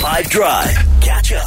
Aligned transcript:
5 0.00 0.30
Drive. 0.30 0.74
Catch 1.02 1.32
up. 1.34 1.46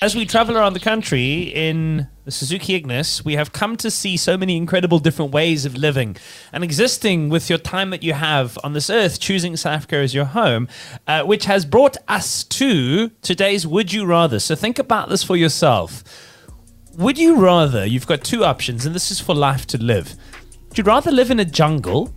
As 0.00 0.14
we 0.14 0.24
travel 0.24 0.56
around 0.56 0.74
the 0.74 0.80
country 0.80 1.42
in 1.42 2.06
the 2.24 2.30
Suzuki 2.30 2.76
Ignis, 2.76 3.24
we 3.24 3.34
have 3.34 3.52
come 3.52 3.76
to 3.78 3.90
see 3.90 4.16
so 4.16 4.36
many 4.36 4.56
incredible 4.56 5.00
different 5.00 5.32
ways 5.32 5.64
of 5.64 5.74
living 5.74 6.16
and 6.52 6.62
existing 6.62 7.28
with 7.28 7.50
your 7.50 7.58
time 7.58 7.90
that 7.90 8.04
you 8.04 8.12
have 8.12 8.56
on 8.62 8.72
this 8.72 8.88
earth, 8.88 9.18
choosing 9.18 9.56
South 9.56 9.78
Africa 9.78 9.96
as 9.96 10.14
your 10.14 10.26
home, 10.26 10.68
uh, 11.08 11.24
which 11.24 11.46
has 11.46 11.64
brought 11.64 11.96
us 12.06 12.44
to 12.44 13.08
today's 13.20 13.66
Would 13.66 13.92
You 13.92 14.06
Rather. 14.06 14.38
So 14.38 14.54
think 14.54 14.78
about 14.78 15.08
this 15.08 15.24
for 15.24 15.34
yourself. 15.34 16.04
Would 16.96 17.18
you 17.18 17.34
rather, 17.34 17.84
you've 17.84 18.06
got 18.06 18.22
two 18.22 18.44
options, 18.44 18.86
and 18.86 18.94
this 18.94 19.10
is 19.10 19.18
for 19.18 19.34
life 19.34 19.66
to 19.66 19.78
live. 19.82 20.14
Would 20.68 20.78
you 20.78 20.84
rather 20.84 21.10
live 21.10 21.32
in 21.32 21.40
a 21.40 21.44
jungle 21.44 22.14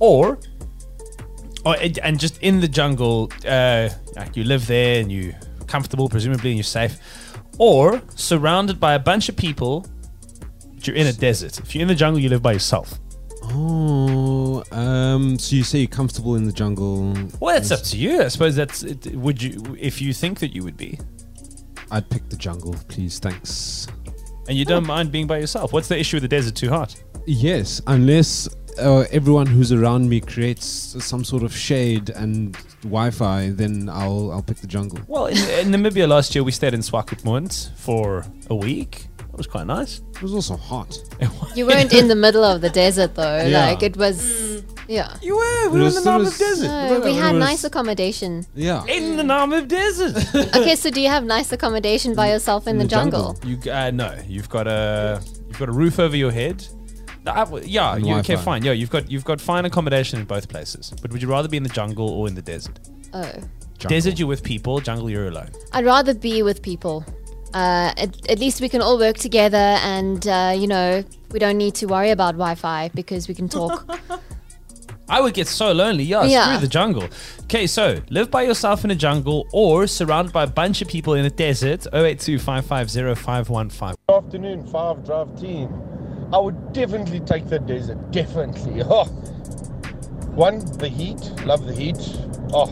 or 0.00 0.38
or 1.64 1.76
and 2.02 2.18
just 2.18 2.38
in 2.42 2.60
the 2.60 2.68
jungle, 2.68 3.30
uh, 3.46 3.88
like 4.16 4.36
you 4.36 4.44
live 4.44 4.66
there 4.66 5.00
and 5.00 5.10
you're 5.10 5.34
comfortable, 5.66 6.08
presumably, 6.08 6.50
and 6.50 6.58
you're 6.58 6.64
safe, 6.64 6.98
or 7.58 8.00
surrounded 8.14 8.78
by 8.80 8.94
a 8.94 8.98
bunch 8.98 9.28
of 9.28 9.36
people. 9.36 9.86
But 10.74 10.86
you're 10.86 10.96
in 10.96 11.08
a 11.08 11.12
desert. 11.12 11.58
If 11.58 11.74
you're 11.74 11.82
in 11.82 11.88
the 11.88 11.94
jungle, 11.94 12.20
you 12.20 12.28
live 12.28 12.42
by 12.42 12.52
yourself. 12.52 12.98
Oh, 13.50 14.62
um, 14.72 15.38
so 15.38 15.56
you 15.56 15.64
say 15.64 15.78
you're 15.80 15.88
comfortable 15.88 16.36
in 16.36 16.44
the 16.44 16.52
jungle? 16.52 17.14
Well, 17.40 17.54
that's 17.54 17.70
up 17.70 17.82
to 17.82 17.96
you. 17.96 18.22
I 18.22 18.28
suppose 18.28 18.54
that's. 18.54 18.82
It, 18.82 19.14
would 19.14 19.42
you, 19.42 19.76
if 19.78 20.00
you 20.00 20.12
think 20.12 20.38
that 20.40 20.54
you 20.54 20.62
would 20.64 20.76
be, 20.76 20.98
I'd 21.90 22.08
pick 22.10 22.28
the 22.28 22.36
jungle, 22.36 22.76
please. 22.88 23.18
Thanks. 23.18 23.86
and 24.48 24.56
you 24.56 24.64
don't 24.64 24.86
mind 24.86 25.10
being 25.10 25.26
by 25.26 25.38
yourself? 25.38 25.72
What's 25.72 25.88
the 25.88 25.98
issue 25.98 26.16
with 26.16 26.22
the 26.22 26.28
desert? 26.28 26.54
Too 26.54 26.68
hot? 26.68 26.94
Yes, 27.26 27.80
unless 27.86 28.48
uh, 28.78 29.04
everyone 29.10 29.46
who's 29.46 29.72
around 29.72 30.08
me 30.08 30.20
creates 30.20 30.66
some 31.04 31.24
sort 31.24 31.42
of 31.42 31.54
shade 31.56 32.10
and 32.10 32.56
Wi-Fi, 32.82 33.50
then 33.50 33.88
I'll 33.88 34.30
I'll 34.32 34.42
pick 34.42 34.58
the 34.58 34.66
jungle. 34.66 34.98
Well, 35.06 35.26
in, 35.26 35.36
in 35.36 35.70
Namibia 35.72 36.08
last 36.08 36.34
year, 36.34 36.44
we 36.44 36.52
stayed 36.52 36.74
in 36.74 36.80
Swakopmund 36.80 37.70
for 37.76 38.24
a 38.50 38.54
week. 38.54 39.06
That 39.18 39.36
was 39.36 39.46
quite 39.46 39.66
nice. 39.66 40.00
It 40.14 40.22
was 40.22 40.34
also 40.34 40.56
hot. 40.56 40.98
You 41.54 41.66
weren't 41.66 41.92
in 41.92 42.08
the 42.08 42.16
middle 42.16 42.42
of 42.44 42.60
the 42.60 42.70
desert 42.70 43.14
though. 43.14 43.42
Yeah. 43.44 43.66
Like 43.66 43.82
it 43.84 43.96
was, 43.96 44.64
yeah. 44.88 45.16
You 45.22 45.36
were. 45.36 45.70
We 45.70 45.80
were 45.80 45.86
in 45.88 45.94
was- 45.94 46.06
it 46.06 46.44
was- 46.50 46.62
No, 46.62 47.00
we 47.04 47.14
had 47.14 47.34
was- 47.34 47.40
nice 47.40 47.62
accommodation. 47.64 48.46
Yeah. 48.56 48.84
in 48.86 49.16
the 49.16 49.22
Namib 49.22 49.68
Desert. 49.68 50.16
Okay, 50.56 50.74
so 50.74 50.90
do 50.90 51.00
you 51.00 51.08
have 51.08 51.24
nice 51.24 51.52
accommodation 51.52 52.14
by 52.14 52.30
yourself 52.32 52.66
in, 52.66 52.72
In 52.72 52.78
the, 52.78 52.84
the 52.84 52.90
jungle? 52.90 53.34
jungle. 53.34 53.48
You 53.66 53.72
uh, 53.72 53.90
no, 53.92 54.18
you've 54.26 54.48
got 54.48 54.66
a 54.66 55.20
you've 55.46 55.58
got 55.58 55.68
a 55.68 55.72
roof 55.72 55.98
over 56.00 56.16
your 56.16 56.32
head. 56.32 56.66
No, 57.34 57.56
I- 57.56 57.60
yeah, 57.62 57.96
you, 57.96 58.14
okay, 58.16 58.36
fine. 58.36 58.64
Yeah, 58.64 58.72
you've 58.72 58.90
got 58.90 59.10
you've 59.10 59.24
got 59.24 59.40
fine 59.40 59.64
accommodation 59.64 60.18
in 60.20 60.24
both 60.26 60.48
places. 60.48 60.92
But 61.02 61.12
would 61.12 61.22
you 61.22 61.28
rather 61.28 61.48
be 61.48 61.56
in 61.56 61.62
the 61.62 61.68
jungle 61.68 62.08
or 62.08 62.28
in 62.28 62.34
the 62.34 62.42
desert? 62.42 62.78
Oh, 63.12 63.22
Jungle. 63.78 63.96
Desert, 63.96 64.18
you're 64.18 64.26
with 64.28 64.42
people. 64.42 64.80
Jungle, 64.80 65.08
you're 65.08 65.28
alone. 65.28 65.50
I'd 65.72 65.84
rather 65.84 66.12
be 66.12 66.42
with 66.42 66.62
people. 66.62 67.04
Uh, 67.54 67.92
at, 67.96 68.30
at 68.30 68.38
least 68.38 68.60
we 68.60 68.68
can 68.68 68.82
all 68.82 68.98
work 68.98 69.16
together, 69.16 69.56
and 69.56 70.26
uh, 70.26 70.52
you 70.56 70.66
know 70.66 71.04
we 71.30 71.38
don't 71.38 71.56
need 71.56 71.74
to 71.76 71.86
worry 71.86 72.10
about 72.10 72.32
Wi-Fi 72.32 72.90
because 72.94 73.28
we 73.28 73.34
can 73.34 73.48
talk. 73.48 73.88
I 75.10 75.22
would 75.22 75.32
get 75.32 75.46
so 75.48 75.72
lonely. 75.72 76.04
Yeah, 76.04 76.24
Yeah. 76.24 76.44
screw 76.44 76.60
the 76.60 76.68
jungle. 76.68 77.04
Okay, 77.44 77.66
so 77.66 78.02
live 78.10 78.30
by 78.30 78.42
yourself 78.42 78.84
in 78.84 78.90
a 78.90 78.94
jungle 78.94 79.46
or 79.52 79.86
surrounded 79.86 80.34
by 80.34 80.42
a 80.42 80.46
bunch 80.46 80.82
of 80.82 80.88
people 80.88 81.14
in 81.14 81.24
a 81.24 81.30
desert. 81.30 81.86
082 81.94 82.38
550 82.38 83.14
515. 83.14 83.94
afternoon, 84.14 84.66
five 84.66 85.02
drive 85.06 85.40
team. 85.40 85.70
I 86.32 86.38
would 86.38 86.72
definitely 86.72 87.20
take 87.20 87.48
the 87.48 87.58
desert. 87.58 88.10
Definitely. 88.10 88.82
Oh. 88.84 89.04
One, 90.34 90.60
the 90.78 90.88
heat. 90.88 91.18
Love 91.44 91.66
the 91.66 91.74
heat. 91.74 91.98
Oh, 92.52 92.68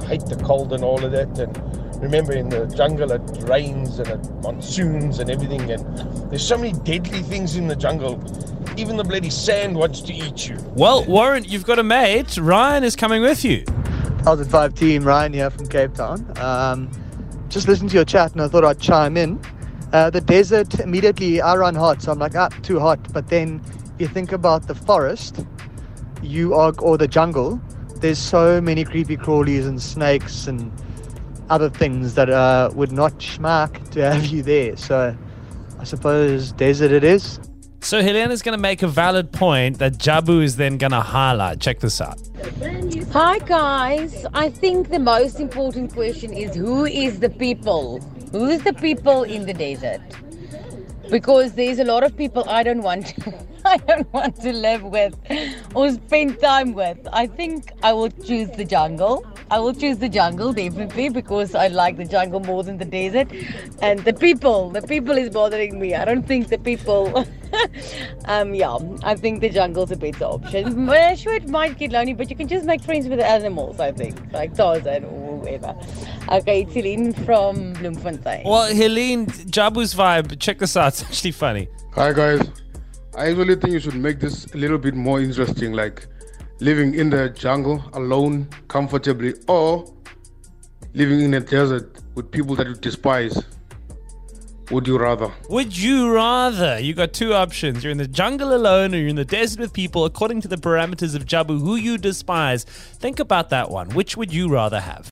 I 0.00 0.06
hate 0.06 0.26
the 0.26 0.36
cold 0.42 0.72
and 0.72 0.82
all 0.82 1.04
of 1.04 1.12
that. 1.12 1.38
And 1.38 2.02
remember, 2.02 2.32
in 2.32 2.48
the 2.48 2.66
jungle, 2.66 3.12
it 3.12 3.20
rains 3.42 3.98
and 3.98 4.08
it 4.08 4.30
monsoons 4.42 5.18
and 5.18 5.30
everything. 5.30 5.70
And 5.70 6.30
there's 6.30 6.46
so 6.46 6.56
many 6.56 6.72
deadly 6.72 7.22
things 7.22 7.56
in 7.56 7.68
the 7.68 7.76
jungle. 7.76 8.14
Even 8.76 8.96
the 8.96 9.04
bloody 9.04 9.30
sand 9.30 9.76
wants 9.76 10.00
to 10.02 10.14
eat 10.14 10.48
you. 10.48 10.56
Well, 10.74 11.04
Warren, 11.04 11.44
you've 11.44 11.64
got 11.64 11.78
a 11.78 11.82
mate. 11.82 12.38
Ryan 12.38 12.82
is 12.82 12.96
coming 12.96 13.22
with 13.22 13.44
you. 13.44 13.62
1005 14.24 14.74
team, 14.74 15.04
Ryan 15.04 15.32
here 15.32 15.50
from 15.50 15.66
Cape 15.68 15.94
Town. 15.94 16.26
Um, 16.38 16.90
just 17.48 17.68
listened 17.68 17.90
to 17.90 17.96
your 17.96 18.04
chat 18.04 18.32
and 18.32 18.40
I 18.40 18.48
thought 18.48 18.64
I'd 18.64 18.80
chime 18.80 19.16
in. 19.16 19.40
Uh, 19.92 20.08
the 20.08 20.20
desert, 20.20 20.78
immediately 20.80 21.40
I 21.40 21.56
run 21.56 21.74
hot, 21.74 22.02
so 22.02 22.12
I'm 22.12 22.18
like, 22.18 22.36
ah, 22.36 22.48
too 22.62 22.78
hot. 22.78 23.12
But 23.12 23.28
then 23.28 23.60
you 23.98 24.06
think 24.06 24.32
about 24.32 24.68
the 24.68 24.74
forest, 24.74 25.44
you 26.22 26.54
are, 26.54 26.72
or 26.78 26.96
the 26.96 27.08
jungle, 27.08 27.60
there's 27.96 28.18
so 28.18 28.60
many 28.60 28.84
creepy 28.84 29.16
crawlies 29.16 29.66
and 29.66 29.80
snakes 29.80 30.46
and 30.46 30.72
other 31.50 31.68
things 31.68 32.14
that 32.14 32.30
uh, 32.30 32.70
would 32.74 32.92
not 32.92 33.12
schmack 33.18 33.90
to 33.90 34.12
have 34.12 34.26
you 34.26 34.42
there. 34.42 34.76
So 34.76 35.16
I 35.78 35.84
suppose 35.84 36.52
desert 36.52 36.92
it 36.92 37.04
is. 37.04 37.40
So 37.82 38.02
Helena's 38.02 38.42
going 38.42 38.56
to 38.56 38.60
make 38.60 38.82
a 38.82 38.88
valid 38.88 39.32
point 39.32 39.78
that 39.78 39.94
Jabu 39.94 40.42
is 40.42 40.56
then 40.56 40.76
going 40.78 40.92
to 40.92 41.00
highlight. 41.00 41.60
Check 41.60 41.80
this 41.80 42.00
out. 42.00 42.20
Hi 43.12 43.38
guys, 43.40 44.24
I 44.34 44.50
think 44.50 44.90
the 44.90 44.98
most 44.98 45.40
important 45.40 45.92
question 45.92 46.32
is 46.32 46.54
who 46.54 46.84
is 46.84 47.20
the 47.20 47.30
people? 47.30 48.00
Who 48.32 48.46
is 48.48 48.62
the 48.62 48.72
people 48.72 49.24
in 49.24 49.44
the 49.44 49.52
desert? 49.52 50.00
Because 51.10 51.54
there's 51.54 51.80
a 51.80 51.84
lot 51.84 52.04
of 52.04 52.16
people 52.16 52.48
I 52.48 52.62
don't 52.62 52.82
want 52.82 53.08
to, 53.08 53.34
I 53.64 53.76
don't 53.78 54.12
want 54.12 54.36
to 54.42 54.52
live 54.52 54.84
with 54.84 55.16
or 55.74 55.90
spend 55.90 56.38
time 56.38 56.72
with. 56.72 56.98
I 57.12 57.26
think 57.26 57.72
I 57.82 57.92
will 57.92 58.10
choose 58.10 58.48
the 58.50 58.64
jungle. 58.64 59.26
I 59.50 59.58
will 59.58 59.74
choose 59.74 59.98
the 59.98 60.08
jungle 60.08 60.52
definitely 60.52 61.08
because 61.08 61.56
I 61.56 61.66
like 61.66 61.96
the 61.96 62.04
jungle 62.04 62.38
more 62.38 62.62
than 62.62 62.78
the 62.78 62.84
desert. 62.84 63.28
And 63.82 63.98
the 64.04 64.12
people, 64.14 64.70
the 64.70 64.82
people 64.82 65.18
is 65.18 65.30
bothering 65.30 65.80
me. 65.80 65.96
I 65.96 66.04
don't 66.04 66.24
think 66.24 66.48
the 66.48 66.58
people 66.58 67.26
um 68.26 68.54
yeah, 68.54 68.78
I 69.02 69.16
think 69.16 69.40
the 69.40 69.48
jungle's 69.48 69.90
a 69.90 69.96
better 69.96 70.24
option. 70.24 70.86
Well, 70.86 71.16
sure 71.16 71.34
it 71.34 71.48
might 71.48 71.78
get 71.78 71.90
lonely, 71.90 72.14
but 72.14 72.30
you 72.30 72.36
can 72.36 72.46
just 72.46 72.64
make 72.64 72.82
friends 72.82 73.08
with 73.08 73.18
the 73.18 73.26
animals, 73.26 73.80
I 73.80 73.90
think. 73.90 74.16
Like 74.32 74.54
Tarzan 74.54 75.04
whoever. 75.40 75.74
Okay, 76.30 76.62
it's 76.62 76.72
Celine 76.72 77.12
from 77.12 77.72
Bloemfontein. 77.74 78.44
Well, 78.44 78.72
Helene, 78.74 79.26
Jabu's 79.26 79.94
vibe, 79.94 80.38
check 80.38 80.58
this 80.58 80.76
out. 80.76 80.88
It's 80.90 81.02
actually 81.02 81.32
funny. 81.32 81.68
Hi 81.94 82.12
guys, 82.12 82.40
I 83.16 83.30
actually 83.30 83.56
think 83.56 83.72
you 83.72 83.80
should 83.80 83.96
make 83.96 84.20
this 84.20 84.46
a 84.54 84.56
little 84.56 84.78
bit 84.78 84.94
more 84.94 85.20
interesting, 85.20 85.72
like 85.72 86.06
living 86.60 86.94
in 86.94 87.10
the 87.10 87.30
jungle 87.30 87.82
alone, 87.94 88.48
comfortably, 88.68 89.34
or 89.48 89.84
living 90.94 91.20
in 91.20 91.34
a 91.34 91.40
desert 91.40 91.98
with 92.14 92.30
people 92.30 92.54
that 92.56 92.66
you 92.66 92.74
despise. 92.74 93.42
Would 94.70 94.86
you 94.86 94.98
rather? 94.98 95.32
Would 95.48 95.76
you 95.76 96.14
rather? 96.14 96.78
You 96.78 96.94
got 96.94 97.12
two 97.12 97.34
options. 97.34 97.82
You're 97.82 97.90
in 97.90 97.98
the 97.98 98.06
jungle 98.06 98.54
alone 98.54 98.94
or 98.94 98.98
you're 98.98 99.08
in 99.08 99.16
the 99.16 99.24
desert 99.24 99.58
with 99.58 99.72
people 99.72 100.04
according 100.04 100.42
to 100.42 100.48
the 100.48 100.56
parameters 100.56 101.16
of 101.16 101.24
Jabu 101.24 101.58
who 101.60 101.74
you 101.74 101.98
despise. 101.98 102.64
Think 102.64 103.18
about 103.18 103.50
that 103.50 103.70
one. 103.70 103.90
Which 103.90 104.16
would 104.16 104.32
you 104.32 104.48
rather 104.48 104.78
have? 104.78 105.10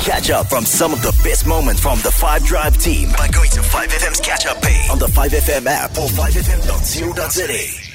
Catch 0.00 0.30
up 0.30 0.46
from 0.46 0.64
some 0.64 0.92
of 0.92 1.00
the 1.02 1.12
best 1.22 1.46
moments 1.46 1.80
from 1.80 1.98
the 2.00 2.10
5 2.10 2.44
Drive 2.44 2.76
team 2.78 3.10
by 3.16 3.28
going 3.28 3.50
to 3.50 3.60
5FM's 3.60 4.20
catch 4.20 4.46
up 4.46 4.60
page 4.62 4.90
on 4.90 4.98
the 4.98 5.06
5FM 5.06 5.66
app 5.66 5.90
or 5.92 6.08
5FM.co.za. 6.08 7.87